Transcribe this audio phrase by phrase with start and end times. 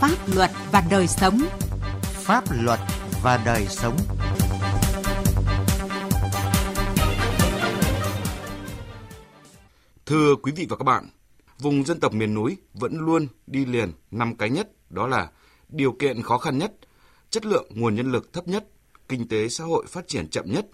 [0.00, 1.40] pháp luật và đời sống.
[2.02, 2.80] Pháp luật
[3.22, 3.96] và đời sống.
[10.06, 11.08] Thưa quý vị và các bạn,
[11.58, 15.30] vùng dân tộc miền núi vẫn luôn đi liền năm cái nhất, đó là
[15.68, 16.72] điều kiện khó khăn nhất,
[17.30, 18.66] chất lượng nguồn nhân lực thấp nhất,
[19.08, 20.66] kinh tế xã hội phát triển chậm nhất,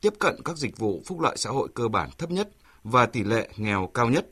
[0.00, 2.48] tiếp cận các dịch vụ phúc lợi xã hội cơ bản thấp nhất
[2.84, 4.26] và tỷ lệ nghèo cao nhất.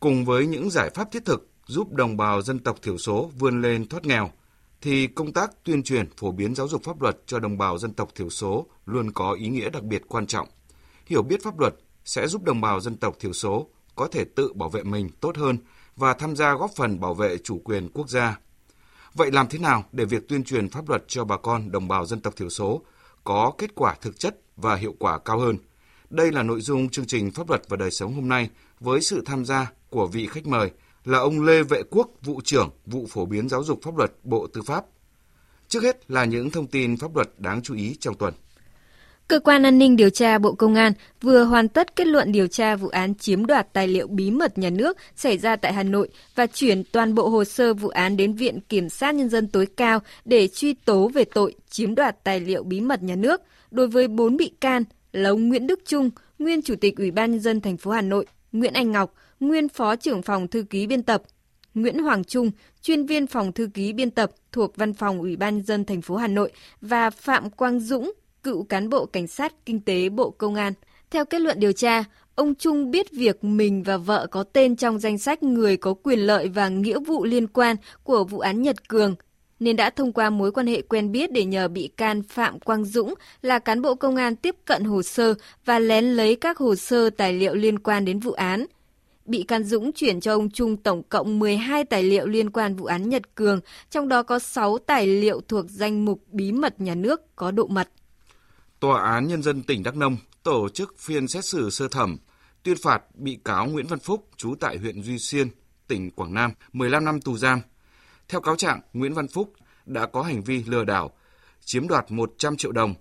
[0.00, 3.62] Cùng với những giải pháp thiết thực giúp đồng bào dân tộc thiểu số vươn
[3.62, 4.30] lên thoát nghèo,
[4.80, 7.92] thì công tác tuyên truyền phổ biến giáo dục pháp luật cho đồng bào dân
[7.92, 10.48] tộc thiểu số luôn có ý nghĩa đặc biệt quan trọng.
[11.06, 14.52] Hiểu biết pháp luật sẽ giúp đồng bào dân tộc thiểu số có thể tự
[14.52, 15.58] bảo vệ mình tốt hơn
[15.96, 18.38] và tham gia góp phần bảo vệ chủ quyền quốc gia.
[19.14, 22.06] Vậy làm thế nào để việc tuyên truyền pháp luật cho bà con đồng bào
[22.06, 22.82] dân tộc thiểu số
[23.24, 25.56] có kết quả thực chất và hiệu quả cao hơn?
[26.10, 28.50] Đây là nội dung chương trình Pháp luật và đời sống hôm nay
[28.80, 30.70] với sự tham gia của vị khách mời
[31.04, 34.46] là ông Lê Vệ Quốc, vụ trưởng vụ phổ biến giáo dục pháp luật Bộ
[34.46, 34.84] Tư pháp.
[35.68, 38.34] Trước hết là những thông tin pháp luật đáng chú ý trong tuần.
[39.28, 42.46] Cơ quan an ninh điều tra Bộ Công an vừa hoàn tất kết luận điều
[42.46, 45.82] tra vụ án chiếm đoạt tài liệu bí mật nhà nước xảy ra tại Hà
[45.82, 49.48] Nội và chuyển toàn bộ hồ sơ vụ án đến Viện Kiểm sát Nhân dân
[49.48, 53.40] tối cao để truy tố về tội chiếm đoạt tài liệu bí mật nhà nước
[53.70, 57.30] đối với 4 bị can là ông Nguyễn Đức Trung, nguyên Chủ tịch Ủy ban
[57.30, 60.86] Nhân dân thành phố Hà Nội, Nguyễn Anh Ngọc, nguyên Phó trưởng phòng thư ký
[60.86, 61.22] biên tập,
[61.74, 62.50] Nguyễn Hoàng Trung,
[62.82, 66.02] chuyên viên phòng thư ký biên tập thuộc Văn phòng Ủy ban Nhân dân thành
[66.02, 68.12] phố Hà Nội và Phạm Quang Dũng,
[68.42, 70.72] cựu cán bộ cảnh sát kinh tế Bộ Công an.
[71.10, 72.04] Theo kết luận điều tra,
[72.34, 76.18] ông Trung biết việc mình và vợ có tên trong danh sách người có quyền
[76.18, 79.14] lợi và nghĩa vụ liên quan của vụ án Nhật Cường,
[79.60, 82.84] nên đã thông qua mối quan hệ quen biết để nhờ bị can Phạm Quang
[82.84, 85.34] Dũng là cán bộ công an tiếp cận hồ sơ
[85.64, 88.66] và lén lấy các hồ sơ tài liệu liên quan đến vụ án.
[89.24, 92.84] Bị can Dũng chuyển cho ông Trung tổng cộng 12 tài liệu liên quan vụ
[92.84, 93.60] án Nhật Cường,
[93.90, 97.66] trong đó có 6 tài liệu thuộc danh mục bí mật nhà nước có độ
[97.66, 97.88] mật.
[98.80, 102.18] Tòa án Nhân dân tỉnh Đắk Nông tổ chức phiên xét xử sơ thẩm,
[102.62, 105.48] tuyên phạt bị cáo Nguyễn Văn Phúc, trú tại huyện Duy Xuyên,
[105.88, 107.60] tỉnh Quảng Nam, 15 năm tù giam.
[108.28, 109.52] Theo cáo trạng, Nguyễn Văn Phúc
[109.86, 111.10] đã có hành vi lừa đảo,
[111.64, 112.94] chiếm đoạt 100 triệu đồng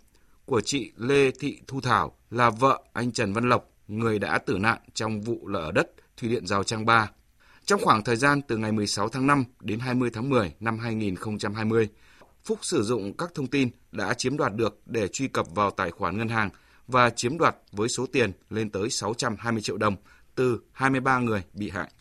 [0.45, 4.57] của chị Lê Thị Thu Thảo là vợ anh Trần Văn Lộc, người đã tử
[4.57, 7.09] nạn trong vụ lở đất Thủy điện Rào Trang 3.
[7.65, 11.89] Trong khoảng thời gian từ ngày 16 tháng 5 đến 20 tháng 10 năm 2020,
[12.43, 15.91] Phúc sử dụng các thông tin đã chiếm đoạt được để truy cập vào tài
[15.91, 16.49] khoản ngân hàng
[16.87, 19.95] và chiếm đoạt với số tiền lên tới 620 triệu đồng
[20.35, 21.91] từ 23 người bị hại.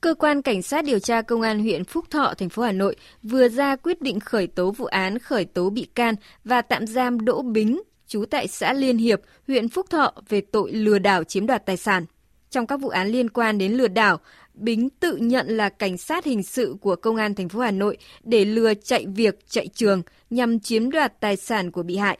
[0.00, 2.96] Cơ quan Cảnh sát điều tra Công an huyện Phúc Thọ, thành phố Hà Nội
[3.22, 6.14] vừa ra quyết định khởi tố vụ án khởi tố bị can
[6.44, 10.72] và tạm giam Đỗ Bính, trú tại xã Liên Hiệp, huyện Phúc Thọ về tội
[10.72, 12.06] lừa đảo chiếm đoạt tài sản.
[12.50, 14.18] Trong các vụ án liên quan đến lừa đảo,
[14.54, 17.96] Bính tự nhận là cảnh sát hình sự của Công an thành phố Hà Nội
[18.24, 22.18] để lừa chạy việc, chạy trường nhằm chiếm đoạt tài sản của bị hại.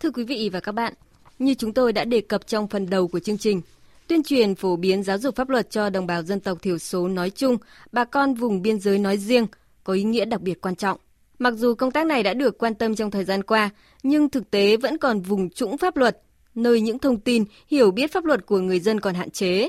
[0.00, 0.94] Thưa quý vị và các bạn,
[1.38, 3.60] như chúng tôi đã đề cập trong phần đầu của chương trình,
[4.06, 7.08] tuyên truyền phổ biến giáo dục pháp luật cho đồng bào dân tộc thiểu số
[7.08, 7.56] nói chung,
[7.92, 9.46] bà con vùng biên giới nói riêng
[9.84, 10.98] có ý nghĩa đặc biệt quan trọng.
[11.38, 13.70] Mặc dù công tác này đã được quan tâm trong thời gian qua,
[14.02, 16.18] nhưng thực tế vẫn còn vùng trũng pháp luật,
[16.54, 19.68] nơi những thông tin, hiểu biết pháp luật của người dân còn hạn chế.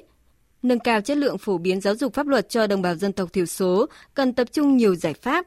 [0.64, 3.34] Nâng cao chất lượng phổ biến giáo dục pháp luật cho đồng bào dân tộc
[3.34, 5.46] thiểu số cần tập trung nhiều giải pháp.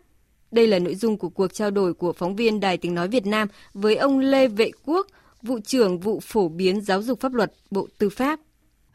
[0.51, 3.27] Đây là nội dung của cuộc trao đổi của phóng viên Đài Tiếng Nói Việt
[3.27, 5.07] Nam với ông Lê Vệ Quốc,
[5.43, 8.41] vụ trưởng vụ phổ biến giáo dục pháp luật Bộ Tư pháp.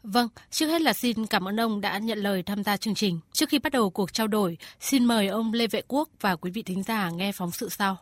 [0.02, 3.20] Vâng, trước hết là xin cảm ơn ông đã nhận lời tham gia chương trình.
[3.32, 6.50] Trước khi bắt đầu cuộc trao đổi, xin mời ông Lê Vệ Quốc và quý
[6.50, 7.96] vị thính giả nghe phóng sự sau.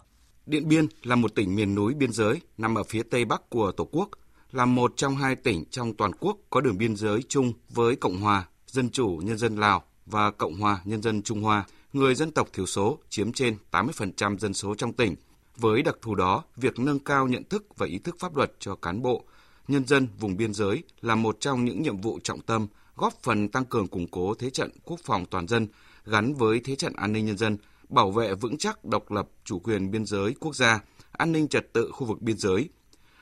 [0.47, 3.73] Điện Biên là một tỉnh miền núi biên giới nằm ở phía tây bắc của
[3.73, 4.09] Tổ quốc,
[4.53, 8.21] là một trong hai tỉnh trong toàn quốc có đường biên giới chung với Cộng
[8.21, 11.65] hòa Dân chủ Nhân dân Lào và Cộng hòa Nhân dân Trung Hoa.
[11.93, 15.17] Người dân tộc thiểu số chiếm trên 80% dân số trong tỉnh.
[15.57, 18.75] Với đặc thù đó, việc nâng cao nhận thức và ý thức pháp luật cho
[18.75, 19.25] cán bộ,
[19.69, 22.67] nhân dân vùng biên giới là một trong những nhiệm vụ trọng tâm
[22.97, 25.67] góp phần tăng cường củng cố thế trận quốc phòng toàn dân
[26.07, 27.57] gắn với thế trận an ninh nhân dân,
[27.89, 30.81] bảo vệ vững chắc độc lập chủ quyền biên giới quốc gia,
[31.13, 32.69] an ninh trật tự khu vực biên giới.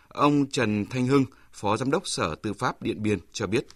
[0.08, 3.67] Ông Trần Thanh Hưng, Phó Giám đốc Sở Tư pháp Điện Biên cho biết.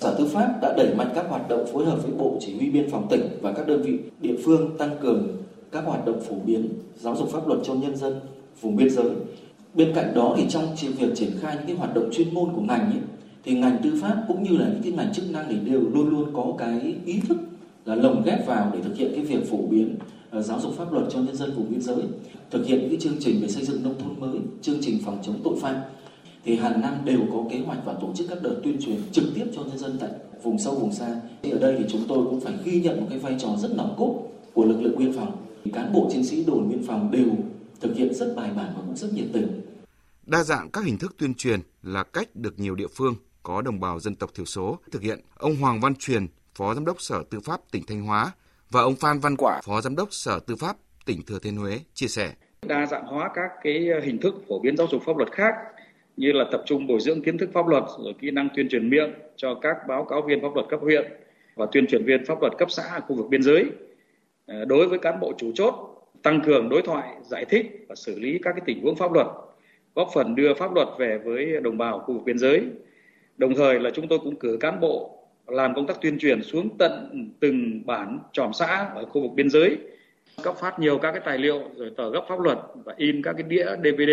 [0.00, 2.70] Sở Tư pháp đã đẩy mạnh các hoạt động phối hợp với Bộ Chỉ huy
[2.70, 5.42] Biên phòng tỉnh và các đơn vị địa phương tăng cường
[5.72, 8.20] các hoạt động phổ biến giáo dục pháp luật cho nhân dân
[8.60, 9.10] vùng biên giới
[9.74, 12.60] bên cạnh đó thì trong việc triển khai những cái hoạt động chuyên môn của
[12.60, 13.00] ngành ấy,
[13.44, 16.08] thì ngành tư pháp cũng như là những cái ngành chức năng thì đều luôn
[16.08, 17.38] luôn có cái ý thức
[17.84, 19.96] là lồng ghép vào để thực hiện cái việc phổ biến
[20.38, 22.02] uh, giáo dục pháp luật cho nhân dân vùng biên giới
[22.50, 25.18] thực hiện những cái chương trình về xây dựng nông thôn mới chương trình phòng
[25.22, 25.76] chống tội phạm
[26.44, 29.24] thì hàng năm đều có kế hoạch và tổ chức các đợt tuyên truyền trực
[29.34, 30.10] tiếp cho nhân dân tại
[30.42, 31.20] vùng sâu vùng xa.
[31.42, 33.76] Thì ở đây thì chúng tôi cũng phải ghi nhận một cái vai trò rất
[33.76, 34.14] nòng cốt
[34.54, 35.32] của lực lượng biên phòng.
[35.72, 37.26] Cán bộ chiến sĩ đồn biên phòng đều
[37.80, 39.60] thực hiện rất bài bản và cũng rất nhiệt tình.
[40.26, 43.80] Đa dạng các hình thức tuyên truyền là cách được nhiều địa phương có đồng
[43.80, 45.20] bào dân tộc thiểu số thực hiện.
[45.38, 48.32] Ông Hoàng Văn Truyền, Phó Giám đốc Sở Tư pháp tỉnh Thanh Hóa
[48.70, 51.80] và ông Phan Văn Quả, Phó Giám đốc Sở Tư pháp tỉnh Thừa Thiên Huế
[51.94, 52.32] chia sẻ.
[52.66, 55.54] Đa dạng hóa các cái hình thức phổ biến giáo dục pháp luật khác
[56.16, 58.90] như là tập trung bồi dưỡng kiến thức pháp luật rồi kỹ năng tuyên truyền
[58.90, 61.12] miệng cho các báo cáo viên pháp luật cấp huyện
[61.56, 63.64] và tuyên truyền viên pháp luật cấp xã khu vực biên giới.
[64.46, 65.89] Ờ, đối với cán bộ chủ chốt,
[66.22, 69.26] tăng cường đối thoại, giải thích và xử lý các cái tình huống pháp luật,
[69.94, 72.62] góp phần đưa pháp luật về với đồng bào khu vực biên giới.
[73.36, 76.68] Đồng thời là chúng tôi cũng cử cán bộ làm công tác tuyên truyền xuống
[76.78, 79.78] tận từng bản tròm xã ở khu vực biên giới
[80.42, 83.32] cấp phát nhiều các cái tài liệu rồi tờ gấp pháp luật và in các
[83.32, 84.10] cái đĩa DVD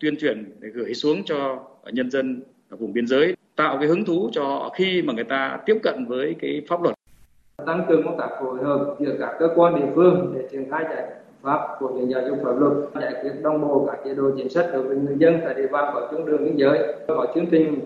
[0.00, 4.04] tuyên truyền để gửi xuống cho nhân dân ở vùng biên giới tạo cái hứng
[4.04, 6.97] thú cho khi mà người ta tiếp cận với cái pháp luật
[7.68, 10.84] tăng cường công tác phối hợp giữa các cơ quan địa phương để triển khai
[10.90, 11.04] giải
[11.42, 14.48] pháp của biến giáo dục pháp luật, giải quyết đồng bộ các chế độ chính
[14.48, 17.46] sách đối với người dân tại địa bàn có chung đường biên giới, có chương
[17.46, 17.80] trình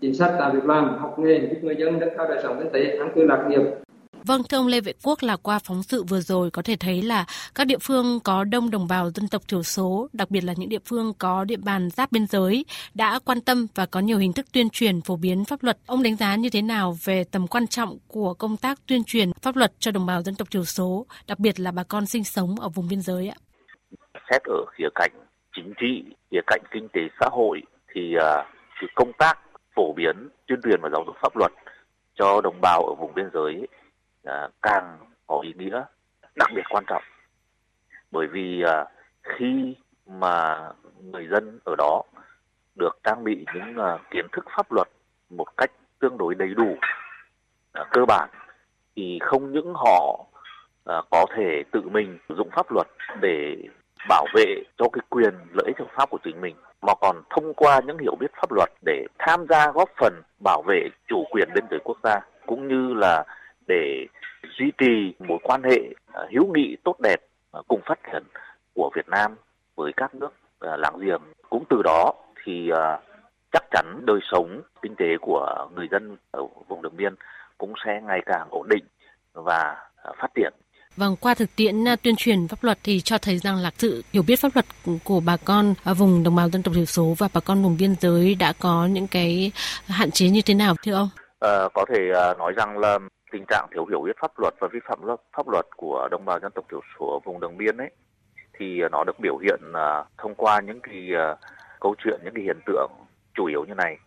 [0.00, 2.72] chính sách tạo việc làm, học nghề giúp người dân nâng cao đời sống kinh
[2.72, 3.62] tế, an cư lạc nghiệp.
[4.26, 7.02] Vâng, thưa ông Lê Vệ Quốc là qua phóng sự vừa rồi có thể thấy
[7.02, 7.24] là
[7.54, 10.68] các địa phương có đông đồng bào dân tộc thiểu số, đặc biệt là những
[10.68, 12.64] địa phương có địa bàn giáp biên giới
[12.94, 15.78] đã quan tâm và có nhiều hình thức tuyên truyền phổ biến pháp luật.
[15.86, 19.30] Ông đánh giá như thế nào về tầm quan trọng của công tác tuyên truyền
[19.42, 22.24] pháp luật cho đồng bào dân tộc thiểu số, đặc biệt là bà con sinh
[22.24, 23.36] sống ở vùng biên giới ạ?
[24.30, 25.12] Xét ở khía cạnh
[25.56, 27.62] chính trị, khía cạnh kinh tế xã hội
[27.94, 28.44] thì à,
[28.80, 29.38] cái công tác
[29.76, 31.52] phổ biến tuyên truyền và giáo dục pháp luật
[32.18, 33.66] cho đồng bào ở vùng biên giới
[34.24, 35.84] À, càng có ý nghĩa
[36.36, 37.02] đặc biệt quan trọng.
[38.10, 38.84] Bởi vì à,
[39.22, 39.76] khi
[40.06, 40.68] mà
[41.02, 42.02] người dân ở đó
[42.74, 44.88] được trang bị những à, kiến thức pháp luật
[45.30, 46.76] một cách tương đối đầy đủ
[47.72, 48.28] à, cơ bản
[48.96, 50.26] thì không những họ
[50.84, 52.86] à, có thể tự mình sử dụng pháp luật
[53.20, 53.56] để
[54.08, 57.54] bảo vệ cho cái quyền lợi ích hợp pháp của chính mình mà còn thông
[57.54, 61.48] qua những hiểu biết pháp luật để tham gia góp phần bảo vệ chủ quyền
[61.54, 63.24] biên giới quốc gia cũng như là
[63.66, 64.06] để
[64.58, 65.78] duy trì mối quan hệ
[66.12, 67.20] à, hữu nghị tốt đẹp
[67.52, 68.22] à, cùng phát triển
[68.74, 69.36] của Việt Nam
[69.76, 71.22] với các nước à, láng giềng.
[71.50, 72.12] Cũng từ đó
[72.44, 72.70] thì
[73.52, 77.14] chắc chắn đời sống kinh tế của người dân ở vùng đường biên
[77.58, 78.84] cũng sẽ ngày càng ổn định
[79.32, 79.76] và
[80.18, 80.52] phát triển.
[80.96, 84.22] Vâng, qua thực tiễn tuyên truyền pháp luật thì cho thấy rằng là sự hiểu
[84.26, 84.66] biết pháp luật
[85.04, 87.76] của bà con ở vùng đồng bào dân tộc thiểu số và bà con vùng
[87.80, 89.52] biên giới đã có những cái
[89.86, 91.08] hạn chế như thế nào thưa ông?
[91.40, 91.98] À, có thể
[92.38, 92.98] nói rằng là
[93.30, 94.98] tình trạng thiếu hiểu biết pháp luật và vi phạm
[95.36, 97.90] pháp luật của đồng bào dân tộc thiểu số ở vùng đường biên ấy,
[98.52, 101.36] thì nó được biểu hiện à, thông qua những cái à,
[101.80, 102.90] câu chuyện, những cái hiện tượng
[103.34, 103.98] chủ yếu như này.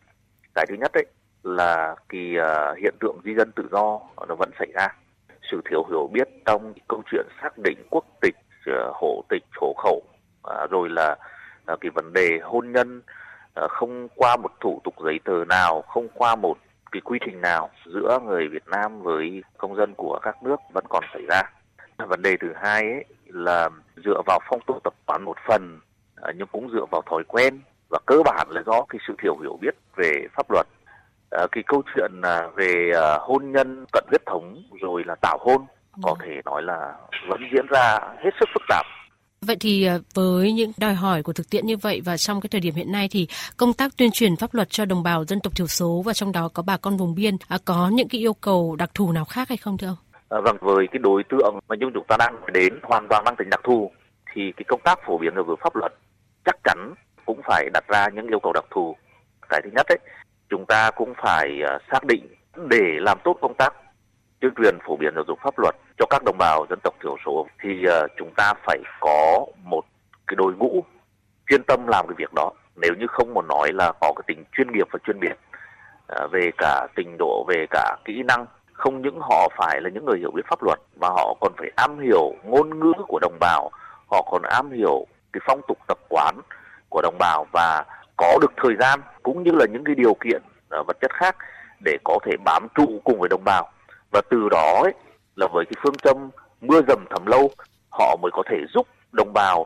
[0.55, 1.05] Cái thứ nhất đấy
[1.43, 4.87] là cái à, hiện tượng di dân tự do nó vẫn xảy ra.
[5.51, 8.35] Sự thiếu hiểu biết trong câu chuyện xác định quốc tịch
[8.93, 10.03] hộ tịch, hộ khẩu
[10.69, 11.15] rồi là
[11.81, 13.01] cái vấn đề hôn nhân
[13.69, 16.57] không qua một thủ tục giấy tờ nào, không qua một
[16.93, 20.85] cái quy trình nào giữa người Việt Nam với công dân của các nước vẫn
[20.89, 21.41] còn xảy ra.
[21.97, 23.69] Vấn đề thứ hai ấy là
[24.05, 25.79] dựa vào phong tục tập quán một phần
[26.15, 27.59] à, nhưng cũng dựa vào thói quen
[27.89, 30.67] và cơ bản là do cái sự thiểu hiểu biết về pháp luật.
[31.31, 35.65] À, cái câu chuyện à, về hôn nhân cận huyết thống rồi là tảo hôn
[36.01, 36.93] có thể nói là
[37.27, 38.85] vẫn diễn ra hết sức phức tạp
[39.47, 42.49] Vậy thì à, với những đòi hỏi của thực tiễn như vậy và trong cái
[42.51, 45.39] thời điểm hiện nay thì công tác tuyên truyền pháp luật cho đồng bào dân
[45.39, 48.21] tộc thiểu số và trong đó có bà con vùng biên à, có những cái
[48.21, 49.97] yêu cầu đặc thù nào khác hay không thưa ông?
[50.29, 53.35] À, vâng, với cái đối tượng mà chúng chúng ta đang đến hoàn toàn mang
[53.37, 53.91] tính đặc thù
[54.33, 55.93] thì cái công tác phổ biến giáo dục pháp luật
[56.45, 56.93] chắc chắn
[57.25, 58.95] cũng phải đặt ra những yêu cầu đặc thù.
[59.49, 59.99] Cái thứ nhất ấy,
[60.49, 62.27] chúng ta cũng phải à, xác định
[62.69, 63.73] để làm tốt công tác
[64.43, 67.15] tuyên truyền phổ biến giáo dục pháp luật cho các đồng bào dân tộc thiểu
[67.25, 69.85] số thì ờ, chúng ta phải có một
[70.27, 70.83] cái đội ngũ
[71.49, 72.51] chuyên tâm làm cái việc đó.
[72.75, 75.35] Nếu như không muốn nói là có cái tính chuyên nghiệp và chuyên biệt
[76.07, 80.05] ờ, về cả trình độ, về cả kỹ năng, không những họ phải là những
[80.05, 83.37] người hiểu biết pháp luật mà họ còn phải am hiểu ngôn ngữ của đồng
[83.39, 83.71] bào,
[84.11, 86.35] họ còn am hiểu cái phong tục tập quán
[86.89, 87.85] của đồng bào và
[88.17, 91.35] có được thời gian cũng như là những cái điều kiện ờ, vật chất khác
[91.85, 93.69] để có thể bám trụ cùng với đồng bào
[94.13, 94.93] và từ đó ấy,
[95.35, 96.29] là với cái phương châm
[96.61, 97.51] mưa dầm thấm lâu
[97.91, 99.65] họ mới có thể giúp đồng bào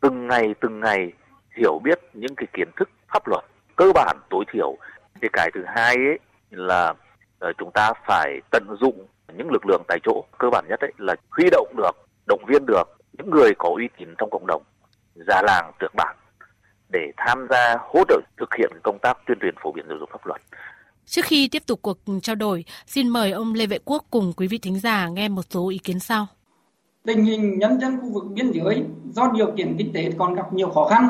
[0.00, 1.12] từng ngày từng ngày
[1.56, 3.44] hiểu biết những cái kiến thức pháp luật
[3.76, 4.76] cơ bản tối thiểu
[5.22, 6.18] thì cái thứ hai ấy
[6.50, 6.94] là
[7.38, 10.92] ờ, chúng ta phải tận dụng những lực lượng tại chỗ cơ bản nhất ấy
[10.98, 14.62] là huy động được động viên được những người có uy tín trong cộng đồng
[15.14, 16.16] già làng trưởng bản
[16.88, 20.10] để tham gia hỗ trợ thực hiện công tác tuyên truyền phổ biến giáo dục
[20.12, 20.40] pháp luật.
[21.10, 24.46] Trước khi tiếp tục cuộc trao đổi, xin mời ông Lê Vệ Quốc cùng quý
[24.46, 26.26] vị thính giả nghe một số ý kiến sau.
[27.04, 30.52] Tình hình nhân dân khu vực biên giới do điều kiện kinh tế còn gặp
[30.52, 31.06] nhiều khó khăn,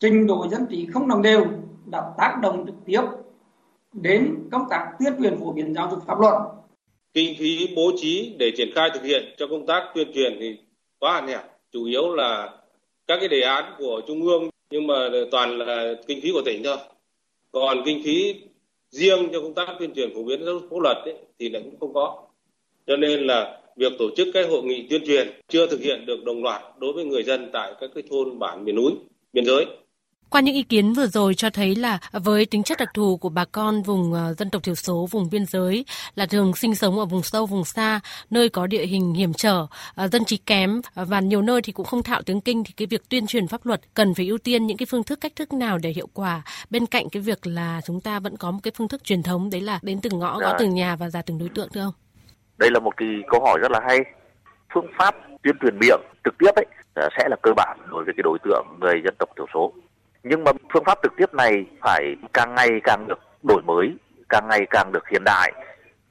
[0.00, 1.46] trình độ dân trí không đồng đều
[1.86, 3.00] đã tác động trực tiếp
[3.92, 6.34] đến công tác tuyên truyền phổ biến giáo dục pháp luật.
[7.14, 10.58] Kinh phí bố trí để triển khai thực hiện cho công tác tuyên truyền thì
[10.98, 11.42] quá hạn hẹp,
[11.72, 12.50] chủ yếu là
[13.06, 14.94] các cái đề án của trung ương nhưng mà
[15.30, 16.76] toàn là kinh phí của tỉnh thôi.
[17.52, 18.34] Còn kinh phí
[18.92, 21.62] riêng cho công tác tuyên truyền phổ biến giáo dục pháp luật ấy, thì lại
[21.64, 22.22] cũng không có.
[22.86, 26.24] Cho nên là việc tổ chức cái hội nghị tuyên truyền chưa thực hiện được
[26.24, 28.92] đồng loạt đối với người dân tại các cái thôn bản miền núi,
[29.32, 29.66] biên giới.
[30.32, 33.28] Qua những ý kiến vừa rồi cho thấy là với tính chất đặc thù của
[33.28, 35.84] bà con vùng ờ, dân tộc thiểu số, vùng biên giới
[36.14, 39.66] là thường sinh sống ở vùng sâu, vùng xa, nơi có địa hình hiểm trở,
[39.94, 42.86] ờ, dân trí kém và nhiều nơi thì cũng không thạo tiếng Kinh thì cái
[42.86, 45.52] việc tuyên truyền pháp luật cần phải ưu tiên những cái phương thức cách thức
[45.52, 48.72] nào để hiệu quả bên cạnh cái việc là chúng ta vẫn có một cái
[48.76, 51.38] phương thức truyền thống đấy là đến từng ngõ, gõ từng nhà và ra từng
[51.38, 51.94] đối tượng thưa ông?
[52.58, 53.98] Đây là một cái câu hỏi rất là hay.
[54.74, 58.22] Phương pháp tuyên truyền miệng trực tiếp ấy sẽ là cơ bản đối với cái
[58.22, 59.72] đối tượng người dân tộc thiểu số
[60.24, 63.94] nhưng mà phương pháp trực tiếp này phải càng ngày càng được đổi mới
[64.28, 65.52] càng ngày càng được hiện đại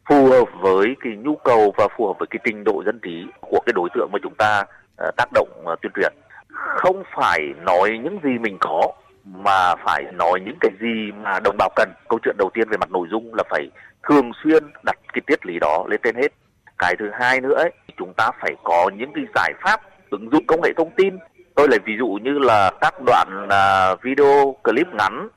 [0.10, 3.25] phù hợp với cái nhu cầu và phù hợp với cái trình độ dân trí
[3.41, 4.63] của cái đối tượng mà chúng ta
[5.08, 6.13] uh, tác động uh, tuyên truyền.
[6.51, 8.91] Không phải nói những gì mình có
[9.25, 11.89] mà phải nói những cái gì mà đồng bào cần.
[12.10, 13.70] Câu chuyện đầu tiên về mặt nội dung là phải
[14.03, 16.32] thường xuyên đặt cái tiết lý đó lên trên hết.
[16.77, 20.46] Cái thứ hai nữa ấy, chúng ta phải có những cái giải pháp ứng dụng
[20.48, 21.18] công nghệ thông tin
[21.55, 25.27] tôi lấy ví dụ như là các đoạn uh, video clip ngắn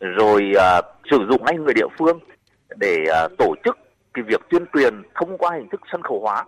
[0.00, 2.18] rồi uh, sử dụng ngay người địa phương
[2.76, 3.78] để uh, tổ chức
[4.14, 6.44] cái việc tuyên truyền thông qua hình thức sân khấu hóa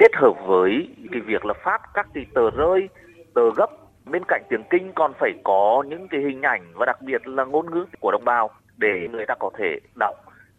[0.00, 2.88] kết hợp với cái việc là phát các cái tờ rơi
[3.34, 3.70] tờ gấp.
[4.04, 7.44] Bên cạnh tiếng kinh còn phải có những cái hình ảnh và đặc biệt là
[7.44, 10.14] ngôn ngữ của đồng bào để người ta có thể đọc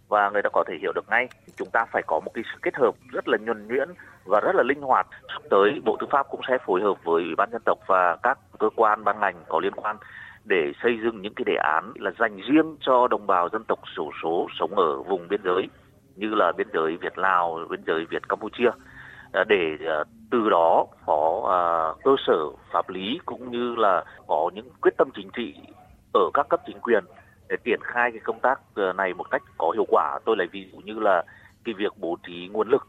[0.07, 1.27] và người ta có thể hiểu được ngay.
[1.55, 3.89] Chúng ta phải có một cái sự kết hợp rất là nhuần nhuyễn
[4.25, 5.07] và rất là linh hoạt.
[5.27, 8.17] Sắp tới bộ tư pháp cũng sẽ phối hợp với ủy ban dân tộc và
[8.23, 9.97] các cơ quan ban ngành có liên quan
[10.45, 13.79] để xây dựng những cái đề án là dành riêng cho đồng bào dân tộc
[13.95, 15.69] thiểu số sống ở vùng biên giới
[16.15, 18.71] như là biên giới Việt Lào, biên giới Việt Campuchia
[19.31, 21.61] à, để à, từ đó có à,
[22.03, 25.55] cơ sở pháp lý cũng như là có những quyết tâm chính trị
[26.13, 27.03] ở các cấp chính quyền
[27.49, 28.59] để triển khai cái công tác
[28.95, 30.19] này một cách có hiệu quả.
[30.25, 31.23] Tôi lấy ví dụ như là
[31.63, 32.87] cái việc bố trí nguồn lực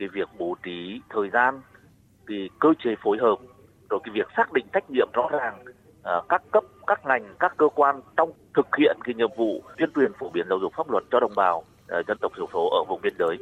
[0.00, 1.60] cái việc bố trí thời gian
[2.26, 3.36] cái cơ chế phối hợp
[3.90, 7.54] rồi cái việc xác định trách nhiệm rõ ràng uh, các cấp các ngành các
[7.56, 10.90] cơ quan trong thực hiện cái nhiệm vụ tuyên truyền phổ biến giáo dục pháp
[10.90, 13.38] luật cho đồng bào uh, dân tộc thiểu số ở vùng biên giới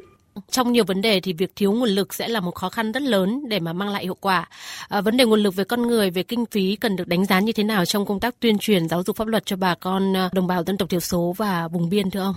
[0.48, 3.02] trong nhiều vấn đề thì việc thiếu nguồn lực sẽ là một khó khăn rất
[3.02, 4.48] lớn để mà mang lại hiệu quả.
[4.88, 7.40] À, vấn đề nguồn lực về con người, về kinh phí cần được đánh giá
[7.40, 10.16] như thế nào trong công tác tuyên truyền giáo dục pháp luật cho bà con
[10.16, 12.34] à, đồng bào dân tộc thiểu số và vùng biên thưa ông?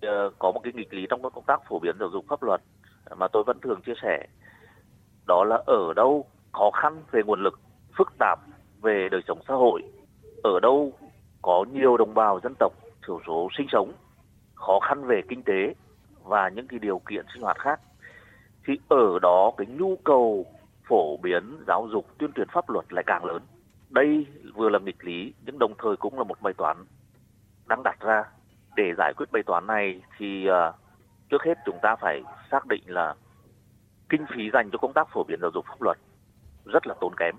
[0.00, 2.60] Ờ, có một cái nghịch lý trong công tác phổ biến giáo dục pháp luật
[3.16, 4.26] mà tôi vẫn thường chia sẻ.
[5.26, 7.60] Đó là ở đâu khó khăn về nguồn lực,
[7.98, 8.38] phức tạp
[8.82, 9.82] về đời sống xã hội,
[10.42, 10.92] ở đâu
[11.42, 12.72] có nhiều đồng bào dân tộc
[13.06, 13.92] thiểu số sinh sống,
[14.54, 15.74] khó khăn về kinh tế
[16.24, 17.80] và những cái điều kiện sinh hoạt khác
[18.66, 20.46] thì ở đó cái nhu cầu
[20.88, 23.42] phổ biến giáo dục tuyên truyền pháp luật lại càng lớn
[23.90, 26.76] đây vừa là nghịch lý nhưng đồng thời cũng là một bài toán
[27.66, 28.24] đang đặt ra
[28.76, 30.74] để giải quyết bài toán này thì uh,
[31.30, 33.14] trước hết chúng ta phải xác định là
[34.08, 35.98] kinh phí dành cho công tác phổ biến giáo dục pháp luật
[36.64, 37.34] rất là tốn kém.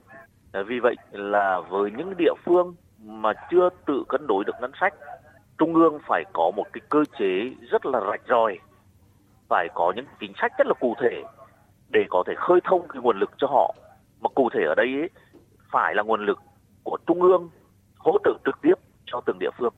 [0.51, 4.72] Ờ, vì vậy là với những địa phương mà chưa tự cân đối được ngân
[4.82, 4.94] sách
[5.58, 8.58] trung ương phải có một cái cơ chế rất là rạch ròi
[9.50, 11.24] phải có những chính sách rất là cụ thể
[11.89, 13.75] để có thể khơi thông cái nguồn lực cho họ.
[14.22, 15.10] Mà cụ thể ở đây ấy,
[15.72, 16.39] phải là nguồn lực
[16.84, 17.50] của trung ương
[17.98, 18.74] hỗ trợ trực tiếp
[19.06, 19.74] cho từng địa phương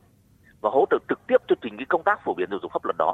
[0.62, 2.86] và hỗ trợ trực tiếp cho chính cái công tác phổ biến giáo dục pháp
[2.86, 3.14] luật đó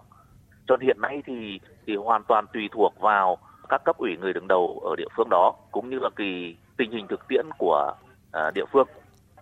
[0.67, 3.37] cho nên hiện nay thì thì hoàn toàn tùy thuộc vào
[3.69, 6.91] các cấp ủy người đứng đầu ở địa phương đó cũng như là kỳ tình
[6.91, 7.93] hình thực tiễn của
[8.37, 8.87] uh, địa phương.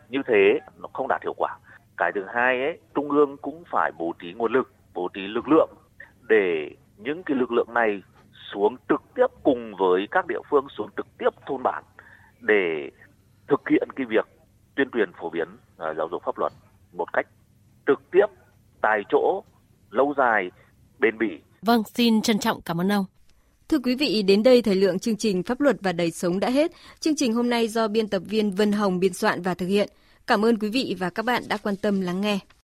[0.09, 1.57] Như thế nó không đạt hiệu quả.
[1.97, 5.47] Cái thứ hai ấy trung ương cũng phải bố trí nguồn lực bố trí lực
[5.47, 5.69] lượng
[6.29, 8.01] để những cái lực lượng này
[8.51, 11.83] xuống trực tiếp cùng với các địa phương xuống trực tiếp thôn bản
[12.39, 12.91] để
[13.47, 14.25] thực hiện cái việc
[14.75, 16.51] tuyên truyền phổ biến uh, giáo dục pháp luật
[16.93, 17.27] một cách
[17.87, 18.25] trực tiếp
[18.81, 19.43] tại chỗ
[19.89, 20.51] lâu dài
[21.19, 21.35] bền bỉ.
[21.61, 23.05] Vâng, xin trân trọng cảm ơn ông.
[23.69, 26.49] Thưa quý vị, đến đây thời lượng chương trình Pháp luật và đời sống đã
[26.49, 26.71] hết.
[26.99, 29.89] Chương trình hôm nay do biên tập viên Vân Hồng biên soạn và thực hiện.
[30.27, 32.39] Cảm ơn quý vị và các bạn đã quan tâm lắng nghe.